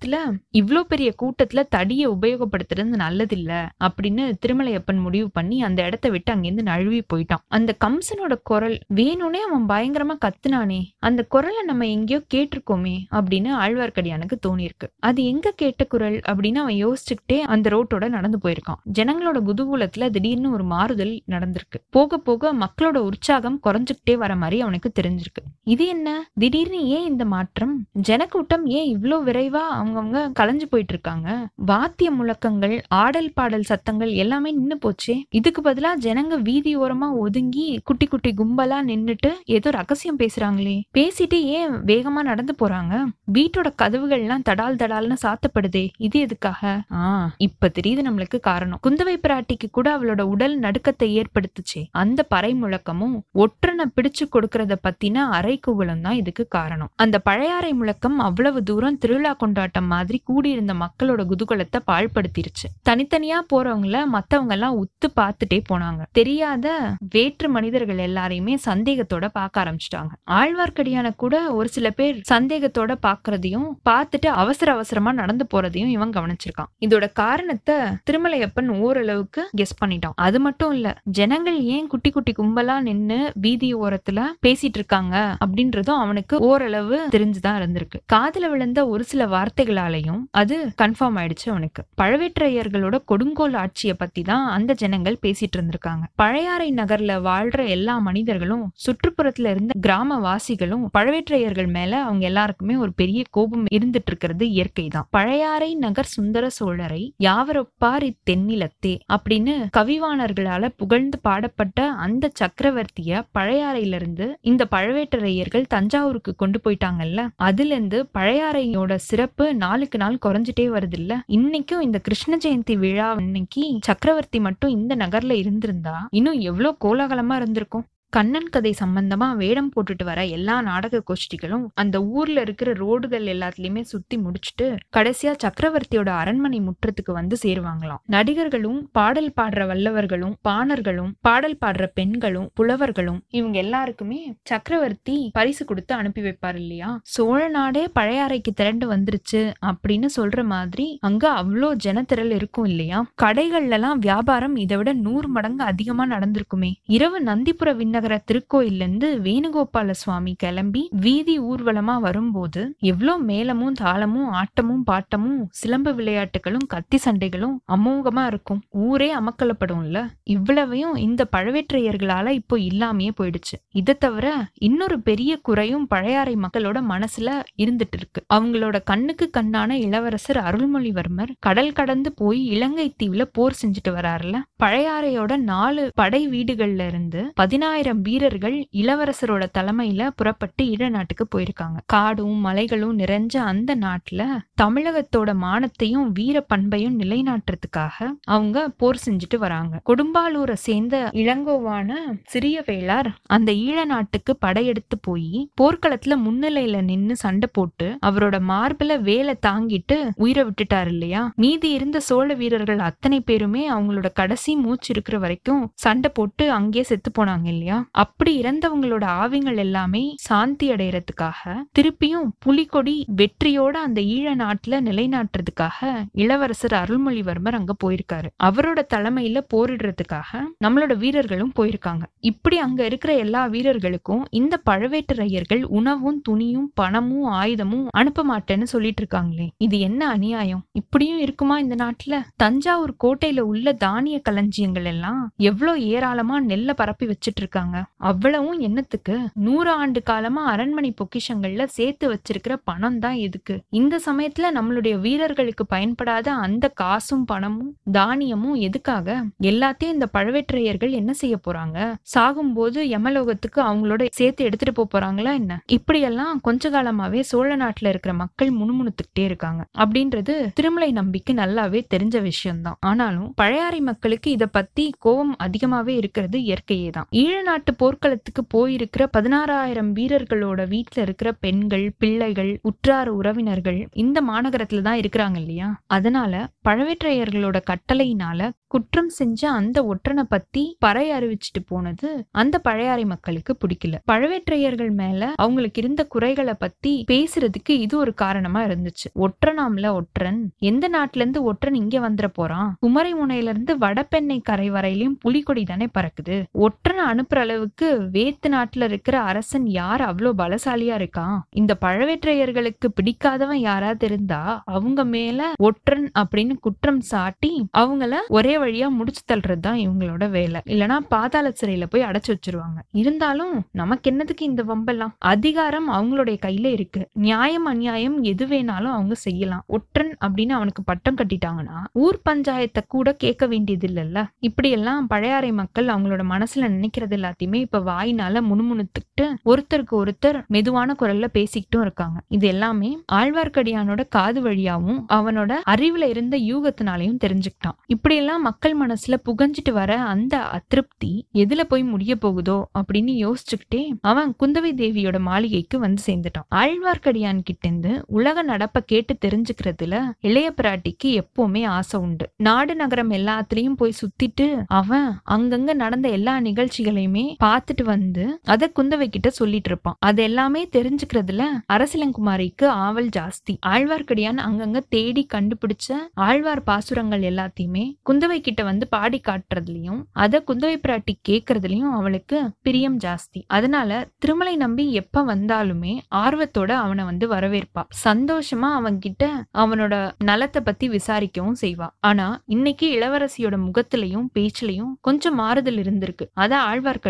மொத்தத்துல 0.03 0.39
இவ்வளோ 0.59 0.79
பெரிய 0.83 1.09
கூட்டத்துல 1.21 1.61
தடியை 1.69 2.05
உபயோகப்படுத்துறது 2.07 2.97
நல்லதில்ல 3.03 3.51
அப்படின்னு 3.85 4.23
திருமலையப்பன் 4.43 4.99
முடிவு 4.99 5.27
பண்ணி 5.33 5.57
அந்த 5.61 5.79
இடத்த 5.83 6.07
விட்டு 6.09 6.29
அங்கிருந்து 6.31 6.63
நழுவி 6.63 6.99
போயிட்டான். 7.11 7.41
அந்த 7.47 7.71
கம்சனோட 7.85 8.33
குரல் 8.43 8.75
வேணும்னே 8.95 9.41
அவன் 9.47 9.67
பயங்கரமா 9.69 10.15
கத்துனானே 10.25 10.79
அந்த 10.99 11.21
குரலை 11.25 11.61
நம்ம 11.63 11.87
எங்கேயோ 11.87 12.19
கேட்டிருக்கோமே 12.33 12.95
அப்படின்னு 13.11 13.51
ஆழ்வார்க்கடியானுக்கு 13.61 14.37
தோணியிருக்கு. 14.47 14.89
அது 15.01 15.19
எங்க 15.23 15.53
கேட்ட 15.55 15.85
குரல் 15.85 16.17
அப்படின்னு 16.29 16.61
அவன் 16.63 16.77
யோசிச்சுக்கிட்டே 16.83 17.39
அந்த 17.53 17.69
ரோட்டோட 17.75 18.09
நடந்து 18.09 18.39
போயிருக்கான். 18.43 18.81
ஜனங்களோட 18.99 19.39
குதூகூலத்துல 19.49 20.09
திடீர்னு 20.09 20.51
ஒரு 20.51 20.67
மாறுதல் 20.73 21.15
நடந்திருக்கு. 21.27 21.81
போக 21.89 22.19
போக 22.19 22.53
மக்களோட 22.55 22.97
உற்சாகம் 23.09 23.59
குறைஞ்சுக்கிட்டே 23.65 24.17
வர 24.17 24.31
மாதிரி 24.35 24.59
அவனுக்கு 24.61 24.91
தெரிஞ்சிருக்கு. 24.99 25.43
இது 25.67 25.83
என்ன? 25.87 26.07
திடீர்னு 26.39 26.81
ஏன் 26.89 27.09
இந்த 27.11 27.23
மாற்றம்? 27.27 27.75
ஜனக்கூட்டம் 28.03 28.67
ஏன் 28.77 28.89
இவ்ளோ 28.95 29.19
விரைவா 29.29 29.63
அவங்க 29.73 29.92
அவங்கவங்க 29.93 30.19
கலைஞ்சு 30.39 30.65
போயிட்டு 30.69 30.93
இருக்காங்க 30.93 31.29
வாத்திய 31.69 32.09
முழக்கங்கள் 32.11 32.75
ஆடல் 33.01 33.31
பாடல் 33.33 33.67
சத்தங்கள் 33.71 34.11
எல்லாமே 34.23 34.49
நின்னு 34.51 34.77
போச்சு. 34.77 35.13
இதுக்கு 35.29 35.61
பதிலா 35.61 35.91
ஜனங்க 36.05 36.35
வீதி 36.41 36.71
ஓரமா 36.77 37.07
ஒதுங்கி 37.23 37.65
குட்டி 37.83 38.05
குட்டி 38.05 38.31
கும்பலா 38.39 38.77
நின்னுட்டு 38.89 39.29
ஏதோ 39.55 39.69
ரகசியம் 39.71 40.19
பேசுறாங்களே. 40.19 40.75
பேசிட்டு 40.97 41.37
ஏன் 41.57 41.73
வேகமா 41.91 42.21
நடந்து 42.29 42.55
போறாங்க? 42.61 42.93
வீட்டோட 43.33 43.69
கதவுகள் 43.75 44.19
எல்லாம் 44.19 44.45
தடால் 44.49 44.79
தடால்னு 44.81 45.17
சாத்தப்படுதே. 45.25 45.85
இது 45.97 46.19
எதுக்காக? 46.19 46.73
ஆ 46.91 47.03
இப்ப 47.37 47.71
தெரியுது 47.79 48.03
நம்மளுக்கு 48.07 48.39
காரணம். 48.39 48.81
குந்தவை 48.87 49.15
பிராட்டிக்கு 49.27 49.69
கூட 49.71 49.87
அவளோட 49.97 50.21
உடல் 50.33 50.55
நடுக்கத்தை 50.59 51.09
ஏற்படுத்துச்சே. 51.19 51.83
அந்த 52.03 52.19
பறை 52.23 52.53
முழக்கமும் 52.53 53.15
ஒற்றனை 53.45 53.87
பிடிச்சு 53.95 54.25
கொடுக்கறத 54.35 54.73
பத்தின 54.87 55.25
அரைக்குவலம் 55.39 56.01
தான் 56.01 56.19
இதுக்கு 56.21 56.47
காரணம். 56.47 56.91
அந்த 56.95 57.19
பழையாறை 57.19 57.73
முழக்கம் 57.73 58.19
அவ்வளவு 58.19 58.59
தூரம் 58.63 58.97
திருவிழா 58.97 59.33
கொண்டாட்டம் 59.33 59.82
மாதிரி 59.83 60.21
கூடியிருந்த 60.25 60.73
மக்களோட 60.73 61.21
குதூகலத்தை 61.31 61.79
பாழ்படுத்திருச்சு. 61.87 62.67
தனித்தனியா 62.89 63.39
போறவங்கள 63.53 64.05
மத்தவங்க 64.05 64.53
எல்லாம் 64.53 64.85
உத்து 64.85 65.07
பார்த்துட்டே 65.15 65.59
போனாங்க. 65.69 66.01
தெரியாத 66.11 66.95
வேற்று 67.09 67.49
மனிதர்கள் 67.49 67.97
எல்லாரையுமே 67.97 68.55
சந்தேகத்தோட 68.65 69.27
பார்க்க 69.33 69.63
ஆரம்பிச்சிட்டாங்க. 69.63 70.13
ஆழ்வார்க்கடியான 70.31 71.15
கூட 71.15 71.53
ஒரு 71.53 71.69
சில 71.69 71.89
பேர் 71.89 72.21
சந்தேகத்தோட 72.33 72.95
பாக்குறதையும் 73.07 73.67
பார்த்துட்டு 73.89 74.27
அவசர 74.27 74.71
அவசரமா 74.71 75.11
நடந்து 75.11 75.47
போறதையும் 75.53 75.87
இவன் 75.87 76.09
கவனிச்சிருக்கான். 76.09 76.71
இதோட 76.85 77.09
காரணத்தை 77.13 77.75
திருமலையப்பன் 78.11 78.67
ஓரளவுக்கு 78.67 79.49
கெஸ் 79.57 79.77
பண்ணிட்டான். 79.85 80.15
அது 80.15 80.39
மட்டும் 80.39 80.73
இல்ல 80.73 80.97
ஜனங்கள் 81.03 81.61
ஏன் 81.63 81.87
குட்டி 81.87 82.09
குட்டி 82.09 82.31
கும்பலா 82.31 82.79
நின்னு 82.79 83.31
வீதி 83.35 83.75
ஓரத்துல 83.75 84.21
பேசிட்டு 84.47 84.77
இருக்காங்க 84.81 85.37
அப்படின்றதும் 85.45 85.99
அவனுக்கு 86.05 86.39
ஓரளவு 86.39 87.07
தெரிஞ்சுதான் 87.11 87.59
இருந்திருக்கு. 87.61 87.99
காதல 88.05 88.49
விழுந்த 88.49 88.87
ஒரு 88.87 89.03
சில 89.03 89.27
வார்த்தைகள் 89.27 89.72
வார்த்தைகளாலையும் 89.73 90.21
அது 90.31 90.71
கன்ஃபார்ம் 90.81 91.17
ஆயிடுச்சு 91.17 91.49
அவனுக்கு 91.49 91.83
பழவேற்றையர்களோட 92.01 92.99
கொடுங்கோல் 93.05 93.53
ஆட்சியை 93.53 93.95
பத்தி 93.99 94.21
தான் 94.21 94.47
அந்த 94.49 94.73
ஜனங்கள் 94.73 95.17
பேசிட்டு 95.21 95.57
இருந்திருக்காங்க. 95.57 96.03
பழையாறை 96.15 96.73
நகர்ல 96.75 97.13
வாழ்ற 97.21 97.67
எல்லா 97.67 97.97
மனிதர்களும் 97.99 98.71
சுற்றுப்புறத்துல 98.83 99.49
இருந்த 99.49 99.73
கிராம 99.81 100.19
வாசிகளும் 100.19 100.89
பழவேற்றையர்கள் 100.97 101.67
மேல 101.67 102.01
அவங்க 102.03 102.25
எல்லாருக்குமே 102.25 102.75
ஒரு 102.75 102.93
பெரிய 102.93 103.23
கோபம் 103.29 103.65
இருந்துட்டு 103.73 104.07
இருக்கிறது 104.07 104.49
இயற்கை 104.49 104.87
தான் 104.87 105.07
பழையாறை 105.09 105.75
நகர் 105.75 106.05
சுந்தர 106.05 106.47
சோழரை 106.59 107.11
யாவரொப்பார் 107.23 108.05
இத்தென்னிலத்தே 108.09 108.99
அப்படின்னு 109.13 109.55
கவிவாணர்களால 109.77 110.69
புகழ்ந்து 110.77 111.19
பாடப்பட்ட 111.19 111.89
அந்த 111.97 112.31
சக்கரவர்த்திய 112.39 113.21
பழையாறையில 113.37 113.95
இருந்து 113.95 114.37
இந்த 114.41 114.67
பழவேட்டரையர்கள் 114.71 115.65
தஞ்சாவூருக்கு 115.67 116.35
கொண்டு 116.35 116.59
போயிட்டாங்கல்ல? 116.63 117.27
அதுல 117.35 117.73
இருந்து 117.73 118.09
பழையாறையோட 118.13 118.95
சிறப்பு 118.95 119.45
நாளுக்கு 119.63 119.97
நாள் 119.97 120.23
குறைஞ்சிட்டே 120.25 120.65
வருது 120.75 120.97
இல்ல 120.99 121.13
இன்னைக்கும் 121.37 121.85
இந்த 121.87 121.99
கிருஷ்ண 121.99 122.37
ஜெயந்தி 122.37 122.75
விழா 122.83 123.07
அன்னைக்கு 123.15 123.63
சக்கரவர்த்தி 123.81 124.39
மட்டும் 124.47 124.75
இந்த 124.77 124.93
நகர்ல 124.95 125.33
இருந்திருந்தா 125.43 125.95
இன்னும் 126.11 126.39
எவ்வளவு 126.49 126.77
கோலாகலமா 126.85 127.35
இருந்திருக்கும். 127.35 127.85
கண்ணன் 128.15 128.49
கதை 128.49 128.75
சம்பந்தமா 128.79 129.35
வேடம் 129.35 129.71
போட்டுட்டு 129.75 130.03
வர 130.03 130.25
எல்லா 130.25 130.61
நாடக 130.61 131.03
கோஷ்டிகளும் 131.07 131.65
அந்த 131.73 132.03
ஊர்ல 132.03 132.41
இருக்கிற 132.41 132.73
ரோடுகள் 132.73 133.25
எல்லாத்துலயுமே 133.33 133.81
சுத்தி 133.81 134.17
முடிச்சுட்டு 134.17 134.75
கடைசியா 134.97 135.35
சக்கரவர்த்தியோட 135.43 136.09
அரண்மனை 136.09 136.61
முற்றத்துக்கு 136.61 137.11
வந்து 137.11 137.37
சேருவாங்களாம். 137.41 138.01
நடிகர்களும் 138.05 138.89
பாடல் 138.91 139.33
பாடுற 139.41 139.61
வல்லவர்களும் 139.71 140.33
பாணர்களும் 140.49 141.11
பாடல் 141.21 141.57
பாடுற 141.65 141.85
பெண்களும் 141.93 142.49
புலவர்களும் 142.53 143.19
இவங்க 143.29 143.57
எல்லாருக்குமே 143.57 144.33
சக்கரவர்த்தி 144.43 145.29
பரிசு 145.33 145.65
கொடுத்து 145.65 145.95
அனுப்பி 145.95 146.21
வைப்பார் 146.21 146.55
இல்லையா? 146.55 146.99
சோழ 147.03 147.47
நாடே 147.47 147.89
பழையாறைக்கு 147.99 148.53
திரண்டு 148.55 148.91
வந்துருச்சு 148.91 149.53
அப்படின்னு 149.65 150.05
சொல்ற 150.15 150.45
மாதிரி 150.45 150.97
அங்க 151.01 151.31
அவ்வளோ 151.31 151.75
ஜனத்திரல் 151.83 152.31
இருக்கும் 152.31 152.65
இல்லையா? 152.65 153.05
கடைகள்ல 153.21 153.69
எல்லாம் 153.69 153.99
வியாபாரம் 153.99 154.55
இதை 154.55 154.77
விட 154.77 154.93
நூறு 154.93 155.27
மடங்கு 155.27 155.63
அதிகமா 155.63 156.05
நடந்திருக்குமே. 156.05 156.71
இரவு 156.85 157.23
நந்திபுர 157.23 157.71
விண்ணகர 157.73 158.01
நகர 158.03 158.61
இருந்து 158.63 159.07
வேணுகோபால 159.23 159.91
சுவாமி 159.91 160.31
கிளம்பி 160.37 160.81
வீதி 161.01 161.35
ஊர்வலமா 161.41 161.95
வரும்போது 161.99 162.61
எவ்வளோ 162.83 163.13
மேளமும் 163.27 163.75
தாளமும் 163.81 164.29
ஆட்டமும் 164.33 164.83
பாட்டமும் 164.91 165.39
சிலம்பு 165.51 165.91
விளையாட்டுகளும் 165.95 166.65
கத்தி 166.67 166.97
சண்டைகளும் 167.05 167.55
அமோகமா 167.71 168.23
இருக்கும். 168.25 168.61
ஊரே 168.83 169.09
அமக்கலப்படும்ல. 169.15 169.97
இவ்வளவையும் 170.23 170.95
இந்த 170.97 171.21
பழவேற்றையர்களால 171.35 172.27
இப்போ 172.29 172.57
இல்லாமையே 172.69 173.11
போயிடுச்சு. 173.19 173.55
இதை 173.73 173.95
தவிர 173.97 174.27
இன்னொரு 174.61 174.97
பெரிய 175.01 175.31
குறையும் 175.41 175.87
பழையாறை 175.87 176.35
மக்களோட 176.35 176.81
மனசுல 176.89 177.29
இருந்துட்டு 177.63 177.97
இருக்கு 177.99 178.21
அவங்களோட 178.33 178.77
கண்ணுக்கு 178.83 179.27
கண்ணான 179.37 179.71
இளவரசர் 179.79 180.41
அருள்மொழிவர்மர் 180.43 181.33
கடல் 181.39 181.73
கடந்து 181.73 182.11
போய் 182.13 182.41
இலங்கை 182.45 182.87
தீவுல 183.03 183.23
போர் 183.31 183.59
செஞ்சுட்டு 183.61 183.91
வராருல 183.91 184.37
பழையாறையோட 184.63 185.31
நாலு 185.45 185.83
படை 185.95 186.21
வீடுகள்ல 186.27 186.87
இருந்து 186.87 187.21
பதினாயிரம் 187.35 187.92
வீரர்கள் 187.93 188.67
இளவரசரோட 188.73 189.45
தலைமையில 189.57 190.09
புறப்பட்டு 190.15 190.65
ஈழ 190.65 190.89
நாட்டுக்கு 190.89 191.27
போயிருக்காங்க. 191.35 191.77
காடும் 191.85 192.39
மலைகளும் 192.39 192.99
நிறைஞ்ச 192.99 193.37
அந்த 193.37 193.75
நாட்டுல 193.75 194.27
தமிழகத்தோட 194.61 195.33
மானத்தையும் 195.41 196.07
வீர 196.13 196.41
பண்பையும் 196.41 196.99
நிலைநாட்டுறதுக்காக 196.99 198.09
அவங்க 198.23 198.69
போர் 198.69 199.01
செஞ்சுட்டு 199.05 199.37
வராங்க. 199.37 199.81
கொடும்பாலூரை 199.89 200.53
சேர்ந்த 200.53 201.09
இளங்கோவான 201.13 201.91
சிறிய 202.23 202.63
வேளார் 202.65 203.11
அந்த 203.23 203.51
ஈழ 203.51 203.85
நாட்டுக்கு 203.85 204.35
படையெடுத்து 204.35 204.97
போய் 204.97 205.49
போர்க்களத்துல 205.61 206.17
முன்னிலையில 206.25 206.81
நின்னு 206.83 207.15
சண்டை 207.15 207.49
போட்டு 207.53 207.97
அவரோட 208.05 208.41
மார்பில 208.47 209.01
வேலை 209.01 209.35
தாங்கிட்டு 209.47 210.09
உயிரை 210.15 210.43
விட்டுட்டாரு 210.43 210.87
இல்லையா? 210.87 211.31
மீதி 211.35 211.71
இருந்த 211.71 211.99
சோழ 211.99 212.33
வீரர்கள் 212.33 212.79
அத்தனை 212.79 213.21
பேருமே 213.21 213.71
அவங்களோட 213.71 214.09
கடைசி 214.13 214.55
மூச்சு 214.55 214.87
இருக்கிற 214.89 215.19
வரைக்கும் 215.19 215.71
சண்டை 215.73 216.11
போட்டு 216.13 216.51
அங்கேயே 216.51 216.83
செத்து 216.83 217.11
போனாங்க 217.19 217.45
இல்லையா? 217.45 217.82
அப்படி 217.91 218.41
இறந்தவங்களோட 218.41 219.05
ஆவிங்கள் 219.23 219.57
எல்லாமே 219.57 220.15
சாந்தி 220.17 220.71
அடையறதுக்காக 220.71 221.55
திருப்பியும் 221.79 222.27
புலிகொடி 222.39 223.05
வெற்றியோட 223.15 223.71
அந்த 223.71 224.01
ஈழ 224.01 224.35
நாட்டுல 224.35 224.79
நிலைநாட்டுறதுக்காக 224.89 225.79
இளவரசர் 226.11 226.71
அருள்மொழிவர்மர் 226.71 227.51
அங்க 227.53 227.75
போயிருக்காரு. 227.83 228.27
அவரோட 228.43 228.79
தலைமையில 228.93 229.41
போரிடுறதுக்காக 229.53 230.41
நம்மளோட 230.63 230.97
வீரர்களும் 230.97 231.51
போயிருக்காங்க. 231.59 232.03
இப்படி 232.19 232.57
அங்க 232.57 232.85
இருக்கிற 232.85 233.15
எல்லா 233.15 233.45
வீரர்களுக்கும் 233.45 234.23
இந்த 234.29 234.61
பழவேட்டரையர்கள் 234.69 235.63
உணவும் 235.63 236.21
துணியும் 236.29 236.67
பணமும் 236.73 237.27
ஆயுதமும் 237.33 237.87
அனுப்ப 237.89 238.25
மாட்டேன்னு 238.25 238.63
சொல்லிட்டு 238.63 239.03
இருக்காங்களே 239.03 239.47
இது 239.57 239.79
என்ன 239.79 240.07
அநியாயம்? 240.07 240.63
இப்படியும் 240.71 241.19
இருக்குமா 241.19 241.59
இந்த 241.59 241.75
நாட்டுல? 241.75 242.21
தஞ்சாவூர் 242.35 242.93
கோட்டையில 243.03 243.39
உள்ள 243.39 243.73
தானிய 243.73 244.21
களஞ்சியங்கள் 244.29 244.83
எல்லாம் 244.83 245.31
எவ்வளவு 245.37 245.85
ஏராளமா 245.85 246.41
நெல்ல 246.41 246.73
பரப்பி 246.73 247.05
வச்சிட்டு 247.05 247.41
இருக்காங்க. 247.41 247.62
அவ்வளவும் 247.97 248.59
என்னத்துக்கு? 248.59 249.19
நூறு 249.33 249.71
ஆண்டு 249.71 250.03
காலமா 250.03 250.45
அரண்மனை 250.45 250.93
பொக்கிஷங்கள்ல 250.93 251.63
சேர்த்து 251.63 252.13
வச்சிருக்கிற 252.13 252.55
பணம் 252.63 252.99
தான் 252.99 253.13
எதுக்கு? 253.13 253.61
இந்த 253.69 253.99
சமயத்துல 254.05 254.51
நம்மளுடைய 254.55 254.99
வீரர்களுக்கு 254.99 255.65
பயன்படாத 255.65 256.33
அந்த 256.33 256.67
காசும் 256.67 257.25
பணமும் 257.25 257.77
தானியமும் 257.91 258.53
எதுக்காக? 258.53 259.23
எல்லாத்தையும் 259.41 259.93
இந்த 259.93 260.09
பழவேற்றையர்கள் 260.13 260.89
என்ன 260.89 261.13
செய்ய 261.13 261.39
போறாங்க? 261.47 261.95
சாகும்போது 262.15 262.81
யமலோகத்துக்கு 262.93 263.61
அவங்களோட 263.61 264.07
சேர்த்து 264.11 264.43
எடுத்துட்டு 264.43 264.73
போக 264.73 264.91
போறாங்களா 264.93 265.33
என்ன? 265.33 265.61
இப்படியெல்லாம் 265.65 266.41
கொஞ்ச 266.41 266.69
காலமாவே 266.69 267.19
சோழ 267.19 267.57
நாட்டுல 267.57 267.87
இருக்கிற 267.87 268.13
மக்கள் 268.13 268.49
முணுமுணுத்துக்கிட்டே 268.49 269.23
இருக்காங்க. 269.23 269.65
அப்படின்றது 269.77 270.51
திருமலை 270.53 270.91
நம்பிக்கு 270.91 271.33
நல்லாவே 271.33 271.81
தெரிஞ்ச 271.93 272.21
விஷயம்தான். 272.21 272.77
ஆனாலும் 272.79 273.33
பழையாறை 273.35 273.79
மக்களுக்கு 273.79 274.31
இத 274.31 274.47
பத்தி 274.47 274.93
கோபம் 274.99 275.35
அதிகமாவே 275.43 275.87
இருக்கிறது 275.87 276.39
இயற்கையே 276.39 276.89
தான் 276.89 277.07
ஈழ 277.11 277.43
நாட்டு 277.53 277.73
போர்க்களத்துக்கு 277.73 278.43
போயிருக்கிற 278.53 279.03
பதினாறாயிரம் 279.17 279.91
வீரர்களோட 279.97 280.61
வீட்டுல 280.73 281.01
இருக்கிற 281.01 281.31
பெண்கள் 281.31 281.93
பிள்ளைகள் 281.97 282.59
உற்றார் 282.61 283.09
உறவினர்கள் 283.09 283.87
இந்த 283.93 284.21
மாநகரத்துல 284.21 284.81
தான் 284.81 284.99
இருக்கிறாங்க 284.99 285.37
இல்லையா? 285.37 285.67
அதனால 285.87 286.33
பழவேற்றையர்களோட 286.69 287.57
கட்டளையினால 287.71 288.49
குற்றம் 288.67 289.09
செஞ்ச 289.09 289.51
அந்த 289.51 289.77
ஒற்றனை 289.83 290.23
பத்தி 290.29 290.75
பறை 290.79 291.11
அறிவிச்சிட்டு 291.11 291.61
போனது 291.67 292.27
அந்த 292.31 292.59
பழையாறை 292.59 293.05
மக்களுக்கு 293.05 293.57
பிடிக்கல. 293.61 293.95
பழவேற்றையர்கள் 294.11 294.91
மேல 294.91 295.33
அவங்களுக்கு 295.35 295.81
இருந்த 295.81 296.05
குறைகளை 296.05 296.53
பத்தி 296.53 296.93
பேசுறதுக்கு 297.11 297.69
இது 297.69 297.97
ஒரு 297.97 298.13
காரணமா 298.13 298.63
இருந்துச்சு. 298.63 299.07
ஒற்றனாம்ல 299.15 299.93
ஒற்றன் 299.93 300.51
எந்த 300.57 300.89
நாட்டுல 300.89 301.23
இருந்து 301.23 301.43
ஒற்றன் 301.43 301.73
இங்க 301.73 302.09
வந்துட 302.09 302.27
போறான்? 302.33 302.75
குமரி 302.79 303.13
முனையில 303.13 303.53
இருந்து 303.53 303.77
வடபெண்ணை 303.77 304.39
கரை 304.41 304.69
வரையிலும் 304.69 305.17
புலிகொடி 305.17 305.63
தானே 305.63 305.87
பறக்குது? 305.99 306.37
ஒற்றனை 306.57 307.05
அனுப்புற 307.11 307.41
அளவுக்கு 307.43 308.09
வேத்து 308.13 308.47
நாட்டுல 308.47 308.83
இருக்கிற 308.83 309.21
அரசன் 309.21 309.67
யார்? 309.67 310.01
அவ்வளோ 310.01 310.31
பலசாலியா 310.37 310.95
இருக்கான். 310.97 311.39
இந்த 311.49 311.77
பழவேற்றையர்களுக்கு 311.81 312.87
பிடிக்காதவன் 312.95 313.61
யாராவது 313.69 314.05
இருந்தா 314.05 314.61
அவங்க 314.65 315.05
மேல 315.05 315.51
ஒற்றன் 315.57 316.11
அப்படின்னு 316.19 316.53
குற்றம் 316.61 317.01
சாட்டி 317.01 317.67
அவங்கள 317.77 318.15
ஒரே 318.27 318.57
வழியா 318.57 318.89
முடிச்சு 318.89 319.21
தள்ளுறதுதான் 319.33 319.79
இவங்களோட 319.85 320.29
வேலை. 320.29 320.61
இல்லனா 320.65 320.97
பாதாள 321.09 321.53
சிறையில 321.61 321.85
போய் 321.89 322.01
அடைச்சு 322.01 322.31
வச்சிருவாங்க. 322.31 322.79
இருந்தாலும் 322.91 323.65
நமக்கு 323.71 324.11
என்னதுக்கு 324.11 324.41
இந்த 324.41 324.63
வம்பெல்லாம்? 324.63 325.11
அதிகாரம் 325.17 325.89
அவங்களுடைய 325.89 326.37
கையில 326.45 326.65
இருக்கு. 326.65 327.09
நியாயம் 327.13 327.65
அநியாயம் 327.65 328.21
எது 328.23 328.45
வேணாலும் 328.45 328.91
அவங்க 328.97 329.15
செய்யலாம். 329.15 329.63
ஒற்றன் 329.67 330.17
அப்படின்னு 330.25 330.51
அவனுக்கு 330.51 330.83
பட்டம் 330.83 331.15
கட்டிட்டாங்கன்னா 331.15 331.79
ஊர் 331.93 332.21
பஞ்சாயத்தை 332.29 332.81
கூட 332.87 333.13
கேட்க 333.13 333.47
வேண்டியது 333.47 333.87
இல்லைல்ல 333.87 334.25
இப்படி 334.39 334.69
எல்லாம் 334.69 335.07
பழையாறை 335.07 335.51
மக்கள் 335.51 335.85
அவங்களோட 335.85 336.21
மனசுல 336.29 336.69
நினைக்கிறது 336.69 337.11
எல்லாத்தையுமே 337.33 337.59
இப்ப 337.65 337.79
வாயினால 337.79 338.41
முணுமுணுத்துக்கிட்டு 338.49 339.25
ஒருத்தருக்கு 339.45 339.95
ஒருத்தர் 340.01 340.37
மெதுவான 340.47 340.95
குரல்ல 340.99 341.27
பேசிக்கிட்டும் 341.33 341.81
இருக்காங்க. 341.81 342.17
இது 342.27 342.47
எல்லாமே 342.47 342.89
ஆழ்வார்க்கடியானோட 343.11 344.01
காது 344.09 344.39
வழியாவும் 344.41 344.99
அவனோட 345.13 345.51
அறிவுல 345.69 346.07
இருந்த 346.07 346.37
யூகத்தினாலையும் 346.51 347.19
தெரிஞ்சுக்கிட்டான். 347.25 347.77
இப்படி 347.87 348.15
எல்லாம் 348.15 348.41
மக்கள் 348.41 348.75
மனசுல 348.77 349.17
புகஞ்சிட்டு 349.25 349.71
வர 349.71 349.91
அந்த 350.13 350.33
அதிருப்தி 350.57 351.11
எதுல 351.33 351.63
போய் 351.63 351.83
முடிய 351.83 352.15
போகுதோ 352.15 352.57
அப்படின்னு 352.79 353.13
யோசிச்சுக்கிட்டே 353.25 353.83
அவன் 354.01 354.35
குந்தவை 354.39 354.71
தேவியோட 354.81 355.19
மாளிகைக்கு 355.19 355.79
வந்து 355.79 356.01
சேர்ந்துட்டான். 356.07 356.47
ஆழ்வார்க்கடியான் 356.55 357.41
கிட்ட 357.43 357.67
இருந்து 357.67 357.91
உலக 358.07 358.43
நடப்ப 358.43 358.79
கேட்டு 358.85 359.13
தெரிஞ்சுக்கிறதுல 359.25 359.95
இளைய 360.21 360.47
பிராட்டிக்கு 360.61 361.09
எப்பவுமே 361.21 361.61
ஆசை 361.67 361.99
உண்டு. 361.99 362.25
நாடு 362.37 362.75
நகரம் 362.75 363.11
எல்லாத்துலயும் 363.11 363.77
போய் 363.77 363.99
சுத்திட்டு 364.01 364.47
அவன் 364.67 365.07
அங்கங்க 365.31 365.71
நடந்த 365.73 366.07
எல்லா 366.09 366.33
நிகழ்ச்சிகளையுமே 366.39 367.22
பார்த்துட்டு 367.43 367.83
வந்து 367.83 368.25
அதை 368.53 368.67
குந்தவை 368.79 369.07
கிட்ட 369.07 369.29
சொல்லிட்டு 369.39 369.69
இருப்பான். 369.71 369.97
அது 369.99 370.21
எல்லாமே 370.23 370.61
தெரிஞ்சுக்கிறதுல 370.77 371.43
அரசிலங்குமாரிக்கு 371.73 372.65
ஆவல் 372.85 373.09
ஜாஸ்தி. 373.17 373.53
ஆழ்வார்க்கடியான் 373.73 374.41
அங்கங்க 374.47 374.81
தேடி 374.95 375.25
கண்டுபிடிச்ச 375.33 375.89
ஆழ்வார் 376.27 376.63
பாசுரங்கள் 376.63 377.23
எல்லாத்தையுமே 377.31 377.85
குந்தவை 378.09 378.39
கிட்ட 378.41 378.61
வந்து 378.63 378.87
பாடி 378.87 379.21
காட்டுறதுலயும் 379.27 380.01
அதை 380.23 380.39
குந்தவை 380.47 380.77
பிராட்டி 380.85 381.13
கேட்கறதுலயும் 381.29 381.93
அவளுக்கு 381.99 382.37
பிரியம் 382.61 382.97
ஜாஸ்தி. 382.99 383.39
அதனால 383.47 383.89
திருமலை 384.17 384.55
நம்பி 384.55 384.85
எப்ப 385.01 385.23
வந்தாலுமே 385.23 385.93
ஆர்வத்தோட 386.23 386.71
அவனை 386.85 387.03
வந்து 387.03 387.25
வரவேற்பா. 387.33 387.83
சந்தோஷமா 388.05 388.69
அவன்கிட்ட 388.79 389.23
அவனோட 389.63 389.93
நலத்தை 390.23 390.61
பத்தி 390.61 390.85
விசாரிக்கவும் 390.89 391.59
செய்வா. 391.61 391.87
ஆனா 391.99 392.27
இன்னைக்கு 392.45 392.87
இளவரசியோட 392.95 393.55
முகத்திலையும் 393.67 394.27
பேச்சிலையும் 394.35 394.93
கொஞ்சம் 395.01 395.35
மாறுதல் 395.35 395.79
இருந்திருக்கு. 395.83 396.25
அத 396.43 396.53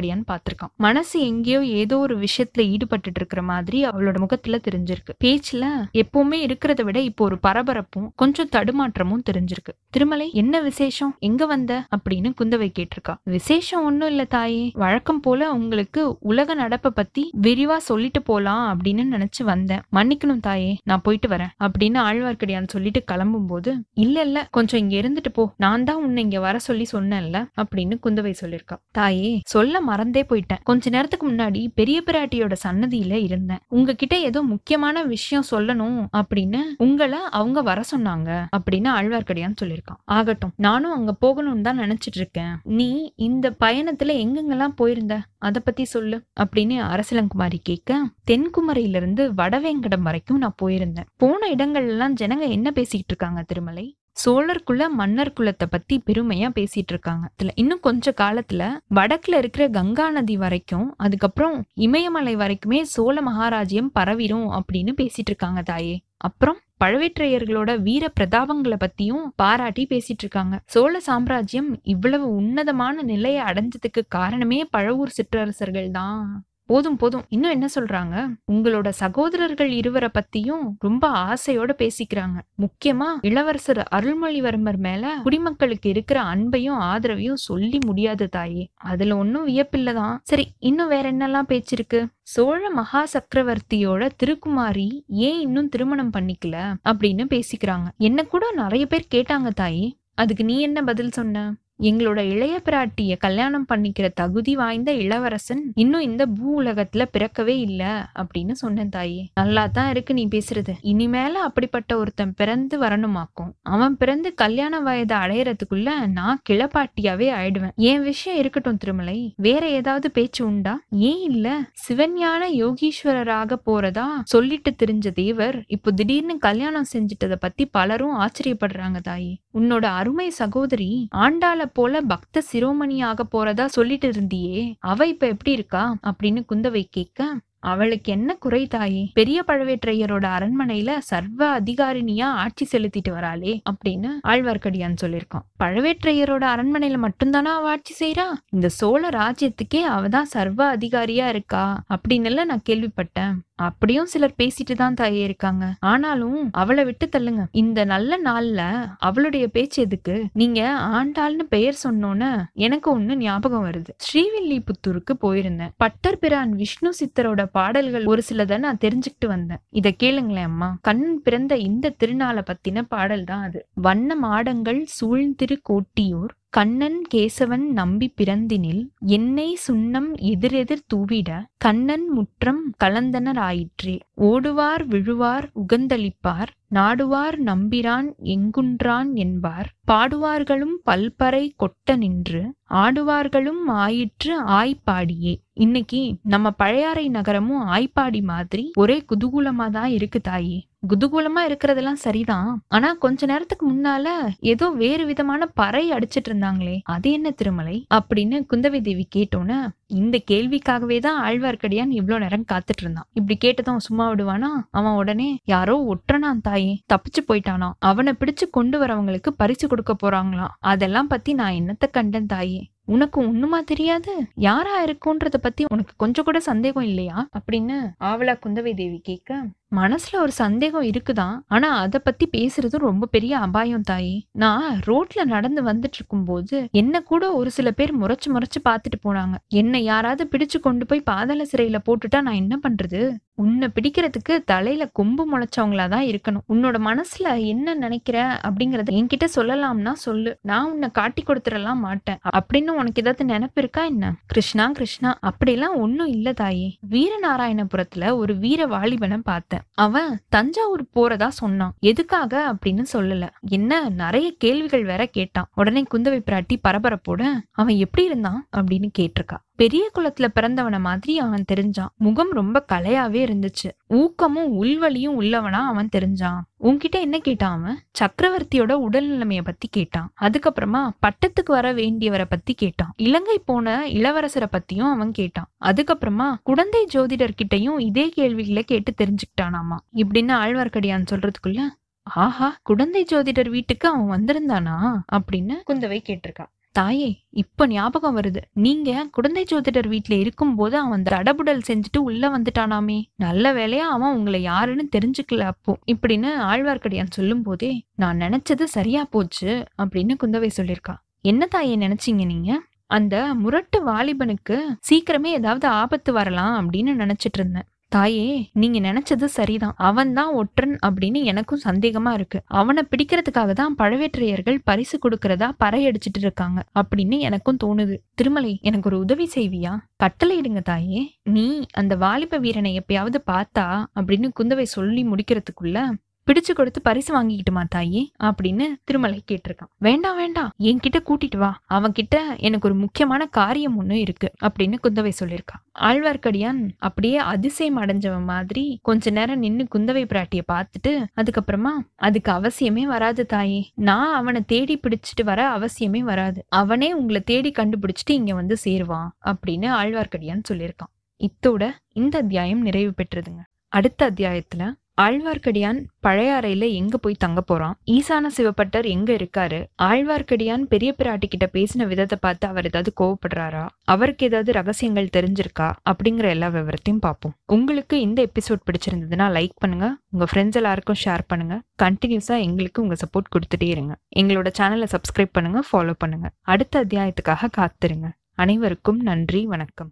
ஆழ்வார்க்கடியான் 0.03 0.23
பார்த்திருக்கான். 0.31 0.75
மனசு 0.75 1.19
எங்கேயோ 1.19 1.65
ஏதோ 1.65 1.97
ஒரு 1.97 2.17
விஷயத்துல 2.17 2.57
ஈடுபட்டுட்டு 2.57 3.15
இருக்கிற 3.15 3.41
மாதிரி 3.41 3.85
அவளோட 3.85 4.19
முகத்துல 4.19 4.59
தெரிஞ்சிருக்கு. 4.69 5.13
பேச்சுல 5.23 5.85
எப்பவுமே 5.93 6.53
இருக்கிறத 6.53 6.83
விட 6.83 6.99
இப்போ 6.99 7.25
ஒரு 7.25 7.37
பரபரப்பும் 7.47 8.09
கொஞ்சம் 8.15 8.49
தடுமாற்றமும் 8.51 9.23
தெரிஞ்சிருக்கு. 9.31 9.71
திருமலை 9.89 10.29
என்ன 10.33 10.61
விசேஷம்? 10.61 11.15
எங்க 11.19 11.45
வந்த? 11.45 11.85
அப்படின்னு 11.97 12.31
குந்தவை 12.41 12.71
கேட்டிருக்கா. 12.79 13.15
விசேஷம் 13.23 13.83
ஒண்ணும் 13.83 14.07
இல்ல 14.07 14.23
தாயே. 14.23 14.71
வழக்கம் 14.73 15.19
போல 15.19 15.51
உங்களுக்கு 15.51 16.17
உலக 16.19 16.55
நடப்பை 16.55 16.87
பத்தி 16.87 17.31
விரிவா 17.41 17.77
சொல்லிட்டு 17.77 18.21
போலாம் 18.21 18.79
அப்படின்னு 18.79 19.03
நினைச்சு 19.11 19.43
வந்தேன். 19.43 19.81
மன்னிக்கணும் 19.91 20.39
தாயே. 20.39 20.77
நான் 20.83 21.01
போயிட்டு 21.01 21.27
வரேன் 21.27 21.51
அப்படின்னு 21.59 21.97
ஆழ்வார்க்கடியான் 22.09 22.67
சொல்லிட்டு 22.67 23.03
கிளம்பும் 23.03 23.45
போது 23.45 23.85
இல்ல 23.93 24.21
இல்ல. 24.21 24.47
கொஞ்சம் 24.51 24.79
இங்க 24.79 25.09
இருந்துட்டு 25.09 25.33
போ. 25.33 25.53
நான் 25.57 25.83
தான் 25.83 26.03
உன்னை 26.03 26.23
இங்க 26.23 26.39
வர 26.39 26.59
சொல்லி 26.59 26.85
சொன்னேன்ல 26.91 27.47
அப்படின்னு 27.61 27.97
குந்தவை 28.03 28.33
சொல்லிருக்கா. 28.41 28.75
தாயே 28.91 29.41
சொல்ல 29.45 29.81
மறந்தே 29.93 30.25
போயிட்டேன். 30.29 30.61
கொஞ்ச 30.69 30.89
நேரத்துக்கு 30.95 31.25
முன்னாடி 31.29 31.63
பெரிய 31.79 31.97
பிராட்டியோட 32.05 32.53
சன்னதியில 32.65 33.15
இருந்தேன். 33.27 33.63
உங்ககிட்ட 33.77 34.15
ஏதோ 34.29 34.39
முக்கியமான 34.51 35.03
விஷயம் 35.13 35.49
சொல்லணும் 35.51 35.99
அப்படின்னு 36.19 36.61
உங்களை 36.85 37.19
அவங்க 37.39 37.61
வர 37.69 37.79
சொன்னாங்க 37.91 38.29
அப்படின்னு 38.57 38.89
ஆழ்வார்க்கடியான் 38.97 39.59
சொல்லியிருக்கான். 39.61 40.01
ஆகட்டும் 40.17 40.53
நானும் 40.65 40.95
அங்க 40.97 41.11
போகணும்னு 41.21 41.65
தான் 41.67 41.81
நினைச்சிட்டு 41.83 42.19
இருக்கேன் 42.21 42.53
நீ 42.79 42.89
இந்த 43.27 43.55
பயணத்துல 43.63 44.11
எங்கெங்கெல்லாம் 44.23 44.77
போயிருந்த? 44.81 45.15
அத 45.47 45.59
பத்தி 45.59 45.83
சொல்லு 45.93 46.17
அப்படின்னு 46.41 46.75
அரசலங்குமாரி 46.93 47.59
கேட்க 47.63 47.99
தென்குமரியில 48.31 48.99
இருந்து 49.01 49.23
வடவேங்கடம் 49.39 50.07
வரைக்கும் 50.07 50.41
நான் 50.43 50.59
போயிருந்தேன். 50.61 51.09
போன 51.17 51.49
இடங்கள்லாம் 51.55 52.17
ஜனங்க 52.21 52.45
என்ன 52.57 52.67
பேசிக்கிட்டு 52.71 53.13
இருக்காங்க 53.13 53.41
திருமலை? 53.49 53.85
சோழர் 54.15 54.63
குல 54.63 54.89
மன்னர் 54.89 55.33
குலத்தை 55.39 55.65
பத்தி 55.69 56.01
பெருமையா 56.05 56.49
பேசிட்டு 56.49 56.89
இருக்காங்க 56.89 57.29
இதுல 57.43 57.49
இன்னும் 57.55 57.79
கொஞ்ச 57.79 58.13
காலத்துல 58.17 58.63
வடக்குல 58.95 59.37
இருக்கிற 59.37 59.67
கங்கா 59.67 60.09
நதி 60.09 60.37
வரைக்கும் 60.37 60.93
அதுக்கப்புறம் 60.97 61.63
இமயமலை 61.73 62.35
வரைக்குமே 62.35 62.81
சோழ 62.81 63.21
மகாராஜ்யம் 63.21 63.89
பரவிடும் 63.99 64.59
அப்படின்னு 64.59 64.93
பேசிட்டு 64.93 65.25
இருக்காங்க 65.25 65.61
தாயே. 65.61 66.03
அப்புறம் 66.17 66.59
பழவேற்றையர்களோட 66.83 67.81
வீர 67.81 68.11
பிரதாபங்களை 68.19 68.77
பத்தியும் 68.79 69.27
பாராட்டி 69.35 69.85
பேசிட்டு 69.89 70.21
இருக்காங்க 70.21 70.59
சோழ 70.65 70.99
சாம்ராஜ்யம் 70.99 71.79
இவ்வளவு 71.83 72.35
உன்னதமான 72.35 73.01
நிலையை 73.01 73.43
அடைஞ்சதுக்கு 73.43 74.01
காரணமே 74.07 74.69
பழவூர் 74.77 75.17
சிற்றரசர்கள் 75.17 75.91
தான் 75.91 76.45
போதும் 76.65 76.97
போதும். 76.97 77.23
இன்னும் 77.29 77.51
என்ன 77.51 77.67
சொல்றாங்க? 77.75 78.35
உங்களோட 78.51 78.89
சகோதரர்கள் 78.89 79.69
இருவரை 79.71 80.09
பத்தியும் 80.13 80.71
ரொம்ப 80.79 81.07
ஆசையோட 81.09 81.69
பேசிக்கிறாங்க. 81.77 82.39
முக்கியமா 82.57 83.05
இளவரசர் 83.21 83.87
அருள்மொழிவர்மர் 83.91 84.77
மேல 84.77 85.19
குடிமக்களுக்கு 85.23 85.89
இருக்கிற 85.89 86.21
அன்பையும் 86.21 86.77
ஆதரவையும் 86.79 87.33
சொல்லி 87.33 87.77
முடியாது 87.85 88.29
தாயே. 88.29 88.69
அதுல 88.73 89.17
ஒன்னும் 89.17 89.47
வியப்பில்லதான் 89.47 90.17
சரி 90.23 90.47
இன்னும் 90.59 90.87
வேற 90.87 91.11
என்னெல்லாம் 91.11 91.49
பேச்சிருக்கு? 91.49 92.05
சோழ 92.21 92.69
மகா 92.69 93.07
சக்கரவர்த்தியோட 93.13 94.09
திருக்குமாரி 94.23 95.01
ஏன் 95.07 95.39
இன்னும் 95.39 95.69
திருமணம் 95.69 96.11
பண்ணிக்கல? 96.13 96.73
அப்படின்னு 96.89 97.41
பேசிக்கிறாங்க. 97.43 97.85
என்ன 97.97 98.23
கூட 98.23 98.51
நிறைய 98.55 98.85
பேர் 98.85 99.07
கேட்டாங்க 99.15 99.47
தாயே. 99.47 99.97
அதுக்கு 100.15 100.43
நீ 100.43 100.59
என்ன 100.59 100.81
பதில் 100.81 101.11
சொன்ன? 101.11 101.55
எங்களோட 101.81 102.17
இளைய 102.17 102.61
பிராட்டிய 102.65 103.17
கல்யாணம் 103.17 103.65
பண்ணிக்கிற 103.69 104.09
தகுதி 104.13 104.55
வாய்ந்த 104.55 104.93
இளவரசன் 104.93 105.71
இன்னும் 105.75 106.01
இந்த 106.01 106.25
பூ 106.25 106.61
உலகத்துல 106.61 107.05
பிறக்கவே 107.13 107.47
இல்ல 107.47 108.07
அப்படின்னு 108.15 108.51
சொன்னேன் 108.51 108.89
தாயே. 108.89 109.29
நல்லா 109.33 109.67
தான் 109.67 109.89
இருக்கு 109.89 110.13
நீ 110.13 110.27
பேசுறது. 110.27 110.73
இனிமேல 110.83 111.31
அப்படிப்பட்ட 111.31 111.97
ஒருத்தன் 111.97 112.33
பிறந்து 112.33 112.79
வரணுமாக்கும். 112.79 113.51
அவன் 113.61 113.97
பிறந்து 113.97 114.33
கல்யாண 114.33 114.79
வயதை 114.79 115.17
அடையறதுக்குள்ள 115.17 116.07
நான் 116.07 116.41
கிளப்பாட்டியாவே 116.49 117.29
ஆயிடுவேன். 117.39 117.75
என் 117.75 118.03
விஷயம் 118.03 118.39
இருக்கட்டும் 118.39 118.77
திருமலை. 118.77 119.33
வேற 119.37 119.69
ஏதாவது 119.69 120.11
பேச்சு 120.11 120.45
உண்டா? 120.45 120.81
ஏன் 120.89 121.31
இல்ல? 121.31 121.59
சிவஞான 121.87 122.41
யோகீஸ்வரராக 122.51 123.55
போறதா 123.65 124.05
சொல்லிட்டு 124.23 124.75
தெரிஞ்ச 124.83 125.11
தேவர் 125.11 125.63
இப்போ 125.67 125.91
திடீர்னு 125.91 126.37
கல்யாணம் 126.37 126.85
செஞ்சிட்டத 126.93 127.35
பத்தி 127.39 127.65
பலரும் 127.65 128.19
ஆச்சரியப்படுறாங்க 128.19 129.01
தாயே. 129.01 129.37
உன்னோட 129.53 129.85
அருமை 129.85 130.29
சகோதரி 130.29 131.07
ஆண்டாள 131.11 131.62
போல 131.65 132.01
பக்த 132.01 132.43
சிரோமணியாக 132.53 133.19
போறதா 133.31 133.65
சொல்லிட்டு 133.65 134.09
இருந்தியே 134.09 134.73
அவ 134.79 135.07
இப்ப 135.07 135.27
எப்படி 135.27 135.51
இருக்கா? 135.51 135.97
அப்படின்னு 136.03 136.45
குந்தவை 136.53 136.83
கேட்க 136.89 137.39
அவளுக்கு 137.59 138.11
என்ன 138.11 138.35
குறை 138.35 138.67
தாயே? 138.67 139.09
பெரிய 139.13 139.43
பழவேற்றையரோட 139.47 140.25
அரண்மனையில 140.37 140.97
சர்வ 140.97 141.61
அதிகாரினியா 141.61 142.23
ஆட்சி 142.23 142.77
செலுத்திட்டு 142.77 143.09
வராளே 143.09 143.61
அப்படின்னு 143.71 144.09
ஆழ்வார்க்கடியான் 144.27 144.95
சொல்லியிருக்கான். 145.01 145.45
பழவேற்றையரோட 145.63 146.45
அரண்மனையில 146.45 147.07
மட்டும்தானா 147.07 147.53
அவ 147.53 147.69
ஆட்சி 147.69 147.93
செய்யறா 147.99 148.25
இந்த 148.49 148.69
சோழ 148.69 149.09
ராஜ்யத்துக்கே 149.09 149.75
அவதான் 149.75 150.21
சர்வ 150.21 150.77
அதிகாரியா 150.77 151.27
இருக்கா? 151.27 151.83
அப்படின்னு 151.89 152.45
நான் 152.45 152.61
கேள்விப்பட்டேன். 152.69 153.33
அப்படியும் 153.59 154.05
சிலர் 154.05 154.35
பேசிட்டு 154.37 154.73
தான் 154.73 154.93
தாயே 154.93 155.23
இருக்காங்க. 155.23 155.73
ஆனாலும் 155.79 156.49
அவளை 156.51 156.83
விட்டு 156.83 157.09
தள்ளுங்க. 157.11 157.45
இந்த 157.51 157.85
நல்ல 157.85 158.17
நாள்ல 158.23 158.61
அவளுடைய 158.99 159.47
பேச்சு 159.47 159.81
எதுக்கு? 159.81 160.25
நீங்க 160.33 160.61
ஆண்டாள்னு 160.77 161.45
பெயர் 161.49 161.77
சொன்னோன்னு 161.83 162.43
எனக்கு 162.53 162.99
ஒண்ணு 162.99 163.15
ஞாபகம் 163.15 163.65
வருது. 163.69 163.91
ஸ்ரீவில்லிபுத்தூருக்கு 164.05 165.15
போயிருந்தேன். 165.21 165.73
பட்டர் 165.77 166.19
பிரான் 166.19 166.51
விஷ்ணு 166.51 166.93
சித்தரோட 166.99 167.45
பாடல்கள் 167.51 168.05
ஒரு 168.05 168.23
சிலதை 168.29 168.57
நான் 168.57 168.81
தெரிஞ்சுக்கிட்டு 168.81 169.25
வந்தேன். 169.25 169.61
இத 169.69 169.93
கேளுங்களேன் 170.03 170.49
அம்மா. 170.51 170.77
கண் 170.81 171.21
பிறந்த 171.23 171.55
இந்த 171.57 171.95
திருநாளை 172.03 172.43
பத்தின 172.51 172.81
பாடல் 172.81 173.23
தான் 173.23 173.43
அது. 173.43 173.67
வண்ண 173.73 174.15
மாடங்கள் 174.15 174.85
சூழ்ந்திரு 174.99 175.57
கோட்டியூர் 175.69 176.33
கண்ணன் 176.53 176.97
கேசவன் 177.13 177.65
நம்பி 177.71 178.13
பிறந்தினில் 178.17 178.81
என்னை 179.05 179.57
சுண்ணம் 179.67 180.09
எதிரெதிர் 180.15 180.83
தூவிட 180.87 181.29
கண்ணன் 181.57 182.09
முற்றம் 182.09 182.73
கலந்தனராயிற்றே. 182.83 183.99
ஓடுவார் 184.17 184.83
விழுவார் 184.85 185.51
உகந்தளிப்பார் 185.55 186.51
நாடுவார் 186.73 187.37
நம்பிரான் 187.45 188.07
எங்குன்றான் 188.23 189.13
என்பார். 189.13 189.69
பாடுவார்களும் 189.91 190.75
பல்பறை 190.85 191.43
கொட்ட 191.55 191.95
நின்று 191.97 192.41
ஆடுவார்களும் 192.73 193.63
ஆயிற்று 193.67 194.35
ஆய்ப்பாடியே. 194.43 195.33
இன்னைக்கு 195.53 196.15
நம்ம 196.23 196.51
பழையாறை 196.51 197.09
நகரமும் 197.09 197.65
ஆய்ப்பாடி 197.67 198.21
மாதிரி 198.23 198.71
ஒரே 198.75 199.05
குதூகூலமா 199.09 199.69
தான் 199.69 199.89
இருக்கு 199.89 200.19
தாயே. 200.21 200.59
குதூகூலமா 200.87 201.41
இருக்கிறதெல்லாம் 201.47 202.01
சரிதான். 202.05 202.63
ஆனா 202.67 202.93
கொஞ்ச 202.93 203.25
நேரத்துக்கு 203.25 203.65
முன்னால 203.71 204.07
ஏதோ 204.39 204.69
வேறு 204.69 205.05
விதமான 205.05 205.45
பறை 205.45 205.91
அடிச்சிட்டு 205.91 206.29
இருந்தாங்களே 206.29 206.79
அது 206.83 207.11
என்ன 207.11 207.31
திருமலை? 207.31 207.85
அப்படின்னு 207.93 208.39
குந்தவை 208.53 208.81
தேவி 208.81 209.07
கேட்டோன்னு 209.15 209.59
இந்த 209.93 210.17
கேள்விக்காகவே 210.31 210.97
தான் 210.99 211.19
ஆழ்வார்க்கடியான் 211.23 211.91
இவ்வளவு 211.91 212.19
நேரம் 212.19 212.45
காத்துட்டு 212.51 212.83
இருந்தான் 212.83 213.07
இப்படி 213.13 213.35
கேட்டதும் 213.37 213.79
சும்மா 213.79 214.05
விடுவானா? 214.11 214.49
அவன் 214.71 214.93
உடனே 214.93 215.29
யாரோ 215.45 215.75
ஒற்றனான் 215.93 216.41
தாயே 216.41 216.73
தப்பிச்சு 216.93 217.23
போயிட்டானா? 217.27 217.69
அவனை 217.91 218.13
பிடிச்சு 218.19 218.47
கொண்டு 218.51 218.77
வரவங்களுக்கு 218.79 219.33
பரிசு 219.37 219.67
கொடுக்க 219.67 219.95
போறாங்களாம் 220.03 220.55
அதெல்லாம் 220.73 221.07
பத்தி 221.07 221.33
நான் 221.33 221.57
என்னத்த 221.61 221.87
கண்டேன் 221.91 222.25
தாயே? 222.25 222.61
உனக்கு 222.87 223.23
ஒண்ணுமா 223.23 223.59
தெரியாது? 223.63 224.13
யாரா 224.35 224.85
இருக்கும்ன்றத 224.85 225.37
பத்தி 225.41 225.65
உனக்கு 225.69 225.93
கொஞ்சம் 225.97 226.25
கூட 226.25 226.39
சந்தேகம் 226.39 226.83
இல்லையா? 226.83 227.27
அப்படின்னு 227.39 227.77
ஆவலா 228.03 228.35
குந்தவை 228.45 228.73
தேவி 228.75 228.99
கேட்க 229.03 229.43
மனசுல 229.75 230.15
ஒரு 230.19 230.31
சந்தேகம் 230.31 230.83
இருக்குதான் 230.83 231.37
ஆனா 231.47 231.69
அத 231.77 231.99
பத்தி 231.99 232.29
பேசுறது 232.31 232.75
ரொம்ப 232.79 233.05
பெரிய 233.05 233.37
அபாயம் 233.37 233.81
தாயே. 233.81 234.17
நான் 234.31 234.79
ரோட்ல 234.87 235.23
நடந்து 235.25 235.63
வந்துட்டு 235.63 235.97
இருக்கும்போது 235.97 236.57
என்ன 236.71 237.01
கூட 237.01 237.33
ஒரு 237.33 237.51
சில 237.51 237.71
பேர் 237.71 237.99
முறைச்சு 238.01 238.27
முறைச்சு 238.27 238.59
பார்த்துட்டு 238.63 238.99
போனாங்க. 239.03 239.35
என்ன 239.53 239.79
யாராவது 239.81 240.27
பிடிச்சு 240.31 240.59
கொண்டு 240.59 240.85
போய் 240.85 241.01
பாதாள 241.01 241.45
சிறையில 241.51 241.79
போட்டுட்டா 241.87 242.21
நான் 242.21 242.33
என்ன 242.33 242.59
பண்றது? 242.63 243.01
உன்னை 243.35 243.67
பிடிக்கிறதுக்கு 243.75 244.43
தலையில 244.45 244.85
கொம்பு 244.85 245.27
முளைச்சவங்களா 245.31 245.89
தான் 245.89 246.03
இருக்கணும். 246.03 246.41
உன்னோட 246.49 246.75
மனசுல 246.85 247.45
என்ன 247.45 247.73
நினைக்கிற 247.73 248.39
அப்படிங்கறத 248.47 248.91
என்கிட்ட 248.91 249.27
சொல்லலாம்னா 249.35 249.91
சொல்லு. 249.91 250.37
நான் 250.41 250.71
உன்னை 250.71 250.89
காட்டி 250.89 251.23
கொடுத்துடலாம் 251.23 251.75
மாட்டேன். 251.75 252.17
அப்படின்னு 252.35 252.69
உனக்கு 252.69 253.01
ஏதாவது 253.01 253.25
நினைப்பு 253.25 253.61
இருக்கா 253.61 253.83
என்ன? 253.85 254.15
கிருஷ்ணா 254.25 254.67
கிருஷ்ணா 254.67 255.19
அப்படிலாம் 255.21 255.75
ஒன்னும் 255.75 256.07
இல்ல 256.07 256.33
தாயே. 256.33 256.77
வீரநாராயணபுரத்துல 256.89 258.15
ஒரு 258.15 258.35
வீர 258.35 258.65
வாலிபனை 258.65 259.17
பார்த்தேன். 259.17 259.59
அவன் 259.73 260.19
தஞ்சாவூர் 260.29 260.85
போறதா 260.95 261.27
சொன்னான். 261.27 261.73
எதுக்காக 261.79 262.53
அப்படின்னு 262.53 262.85
சொல்லல. 262.93 263.29
என்ன 263.41 263.89
நிறைய 263.89 264.33
கேள்விகள் 264.37 264.85
வேற 264.85 265.05
கேட்டான். 265.05 265.49
உடனே 265.55 265.83
குந்தவை 265.93 266.21
பிராட்டி 266.25 266.55
பரபரப்போட 266.67 267.31
அவன் 267.51 267.75
எப்படி 267.75 268.05
இருந்தான்? 268.05 268.47
அப்படின்னு 268.57 268.89
கேட்டிருக்கா. 268.99 269.37
பெரிய 269.55 269.91
குளத்துல 269.95 270.27
பிறந்தவன 270.35 270.79
மாதிரி 270.79 271.19
அவன் 271.19 271.45
தெரிஞ்சான். 271.51 271.87
முகம் 271.97 272.31
ரொம்ப 272.31 272.65
கலையாவே 272.71 273.21
இருந்துச்சு. 273.23 273.69
ஊக்கமும் 273.87 274.63
உள்வலியும் 274.63 275.15
உள்ளவனா 275.19 275.51
அவன் 275.51 275.89
தெரிஞ்சான். 275.95 276.39
உன்கிட்ட 276.59 276.91
என்ன 276.91 277.19
கேட்டான் 277.19 277.59
அவன்? 277.59 277.79
சக்கரவர்த்தியோட 277.99 278.71
உடல் 278.71 279.09
நிலைமைய 279.09 279.41
பத்தி 279.43 279.67
கேட்டான். 279.71 280.13
அதுக்கப்புறமா 280.21 280.89
பட்டத்துக்கு 281.01 281.45
வர 281.45 281.73
வேண்டியவரை 281.73 282.25
பத்தி 282.29 282.53
கேட்டான். 282.53 282.93
இலங்கை 282.97 283.41
போன 283.45 283.87
இளவரசரை 283.87 284.45
பத்தியும் 284.51 284.91
அவன் 284.91 285.11
கேட்டான். 285.11 285.51
அதுக்கப்புறமா 285.65 286.35
குடந்தை 286.43 286.87
ஜோதிடர் 286.93 287.31
கிட்டயும் 287.43 287.79
இதே 287.79 288.09
கேள்விகளை 288.09 288.63
கேட்டு 288.63 288.93
தெரிஞ்சுக்கிட்டானாமா? 289.03 289.77
இப்படின்னு 289.93 290.33
ஆழ்வார்க்கடியான் 290.43 291.05
சொல்றதுக்குள்ள 291.11 291.59
ஆஹா 292.03 292.57
குடந்தை 292.63 293.05
ஜோதிடர் 293.11 293.49
வீட்டுக்கு 293.49 293.89
அவன் 293.89 294.23
வந்திருந்தானா? 294.23 294.99
அப்படின்னு 295.13 295.53
குந்தவை 295.71 295.99
கேட்டிருக்கான் 296.09 296.51
தாயே 296.73 297.09
இப்ப 297.29 297.67
ஞாபகம் 297.67 298.17
வருது. 298.17 298.41
நீங்க 298.53 299.07
குழந்தை 299.11 299.45
ஜோதிடர் 299.51 299.91
இருக்கும் 299.91 300.19
இருக்கும்போது 300.19 300.77
அவன் 300.77 301.03
தடபுடல் 301.03 301.61
செஞ்சுட்டு 301.67 301.97
உள்ள 301.97 302.29
வந்துட்டானாமே. 302.37 303.03
நல்ல 303.15 303.53
வேலையா 303.53 303.87
அவன் 303.95 304.15
உங்களை 304.15 304.41
யாருன்னு 304.41 304.89
தெரிஞ்சுக்கல 304.95 305.39
அப்போ. 305.39 305.77
இப்படின்னு 305.91 306.29
ஆழ்வார்க்கடியான் 306.51 307.09
சொல்லும் 307.09 307.41
போதே 307.41 307.85
நான் 307.95 308.17
நினைச்சது 308.17 308.63
சரியா 308.63 309.03
போச்சு 309.09 309.65
அப்படின்னு 309.83 310.13
குந்தவை 310.23 310.49
சொல்லியிருக்கா. 310.61 310.95
என்ன 311.21 311.45
தாயே 311.45 311.75
நினைச்சீங்க 311.75 312.25
நீங்க? 312.25 312.61
அந்த 312.87 313.33
முரட்டு 313.33 313.79
வாலிபனுக்கு 313.87 314.57
சீக்கிரமே 314.89 315.25
ஏதாவது 315.25 315.67
ஆபத்து 315.67 316.13
வரலாம் 316.13 316.55
அப்படின்னு 316.57 316.91
நினைச்சிட்டு 317.03 317.37
இருந்தேன். 317.37 317.67
தாயே 317.95 318.27
நீங்க 318.61 318.77
நினைச்சது 318.79 319.27
சரிதான். 319.37 319.75
அவன் 319.89 320.11
தான் 320.13 320.31
ஒற்றன் 320.33 320.75
அப்படின்னு 320.85 321.19
எனக்கும் 321.31 321.63
சந்தேகமா 321.65 322.11
இருக்கு. 322.13 322.39
அவனை 322.59 322.83
பிடிக்கிறதுக்காக 322.91 323.51
தான் 323.51 323.75
பழவேற்றையர்கள் 323.81 324.57
பரிசு 324.63 324.97
கொடுக்கறதா 325.03 325.49
பறையடிச்சிட்டு 325.63 326.21
இருக்காங்க 326.21 326.59
அப்படின்னு 326.81 327.17
எனக்கும் 327.19 327.61
தோணுது. 327.63 327.97
திருமலை 328.15 328.53
எனக்கு 328.61 328.89
ஒரு 328.89 328.99
உதவி 328.99 329.27
செய்வியா? 329.35 329.73
கட்டளையிடுங்க 330.03 330.63
தாயே. 330.71 331.01
நீ 331.35 331.47
அந்த 331.81 331.95
வாலிப 331.95 332.37
வீரனை 332.37 332.71
எப்பயாவது 332.79 333.21
பார்த்தா 333.31 333.67
அப்படின்னு 333.99 334.29
குந்தவை 334.39 334.67
சொல்லி 334.77 335.03
முடிக்கிறதுக்குள்ள 335.11 335.77
பிடிச்சு 336.25 336.53
கொடுத்து 336.53 336.81
பரிசு 336.81 337.11
வாங்கிக்கிட்டுமா 337.15 337.63
தாயே? 337.69 338.11
அப்படின்னு 338.23 338.63
திருமலை 338.83 339.23
கேட்டிருக்கான். 339.31 339.71
வேண்டாம் 339.77 340.15
வேண்டாம். 340.15 340.51
என்கிட்ட 340.59 341.03
கூட்டிட்டு 341.05 341.37
வா. 341.37 341.61
அவன் 341.65 341.91
கிட்ட 341.91 342.35
எனக்கு 342.37 342.69
ஒரு 342.69 342.77
முக்கியமான 342.77 343.25
காரியம் 343.25 343.83
ஒண்ணு 343.83 343.91
இருக்கு 343.91 344.31
அப்படின்னு 344.43 344.75
குந்தவை 344.83 345.11
சொல்லியிருக்கான் 345.23 345.61
ஆழ்வார்க்கடியான் 345.79 346.69
அப்படியே 346.77 347.17
அதிசயம் 347.17 347.77
அடைஞ்சவன் 347.77 348.23
மாதிரி 348.23 348.79
கொஞ்ச 348.81 349.09
நேரம் 349.09 349.39
நின்னு 349.39 349.67
குந்தவை 349.75 350.05
பிராட்டிய 350.05 350.41
பார்த்துட்டு 350.51 351.05
அதுக்கப்புறமா 351.15 351.71
அதுக்கு 351.95 352.31
அவசியமே 352.31 352.81
வராது 352.81 353.25
தாயே. 353.25 353.71
நான் 353.75 354.13
அவனை 354.13 354.41
தேடி 354.41 354.79
பிடிச்சிட்டு 354.79 355.23
வர 355.23 355.57
அவசியமே 355.57 355.99
வராது. 355.99 356.45
அவனே 356.49 356.93
உங்களை 356.93 357.21
தேடி 357.21 357.51
கண்டுபிடிச்சிட்டு 357.51 358.11
இங்க 358.11 358.33
வந்து 358.33 358.57
சேருவான் 358.65 359.09
அப்படின்னு 359.25 359.67
ஆழ்வார்க்கடியான் 359.81 360.43
சொல்லியிருக்கான். 360.49 360.91
இத்தோட 361.19 361.69
இந்த 361.89 362.17
அத்தியாயம் 362.17 362.61
நிறைவு 362.61 362.93
பெற்றதுங்க. 362.97 363.41
அடுத்த 363.67 364.11
அத்தியாயத்துல 364.11 364.73
ஆழ்வார்க்கடியான் 365.01 365.79
பழையாறையில 366.03 366.73
எங்க 366.73 366.97
போய் 366.97 367.15
தங்க 367.19 367.41
போறான்? 367.41 367.75
ஈசான 367.91 368.29
சிவப்பட்டர் 368.37 368.85
எங்க 368.85 369.13
இருக்காரு? 369.13 369.59
ஆழ்வார்க்கடியான் 369.81 370.63
பெரிய 370.63 370.95
பிராட்டி 370.97 371.25
கிட்ட 371.25 371.49
பேசின 371.53 371.87
விதத்தை 371.87 372.17
பார்த்து 372.21 372.47
அவர் 372.47 372.65
ஏதாவது 372.65 372.91
கோவப்படுறாரா? 372.99 373.67
அவருக்கு 373.83 374.25
ஏதாவது 374.25 374.51
ரகசியங்கள் 374.51 375.09
தெரிஞ்சிருக்கா? 375.17 375.73
அப்படிங்கிற 375.89 376.23
எல்லா 376.23 376.47
விவரத்தையும் 376.47 377.03
பார்ப்போம். 377.07 377.35
உங்களுக்கு 377.45 378.01
இந்த 378.01 378.27
எபிசோட் 378.29 378.63
பிடிச்சிருந்ததுன்னா 378.67 379.27
லைக் 379.37 379.57
பண்ணுங்க. 379.57 379.97
உங்க 380.11 380.27
ஃப்ரெண்ட்ஸ் 380.31 380.59
எல்லாருக்கும் 380.61 381.01
ஷேர் 381.05 381.25
பண்ணுங்க. 381.27 381.57
கண்டினியூஸா 381.83 382.37
எங்களுக்கு 382.41 382.81
உங்க 382.81 382.95
சப்போர்ட் 383.05 383.33
கொடுத்துட்டே 383.35 383.69
இருங்க. 383.69 383.95
எங்களோட 384.15 384.51
சேனலை 384.61 384.89
சப்ஸ்கிரைப் 384.95 385.35
பண்ணுங்க 385.39 385.61
ஃபாலோ 385.71 385.95
பண்ணுங்க. 385.97 386.29
அடுத்த 386.41 386.85
அத்தியாயத்துக்காக 386.85 387.53
காத்திருங்க. 387.59 388.09
அனைவருக்கும் 388.35 389.01
நன்றி 389.01 389.45
வணக்கம். 389.45 389.91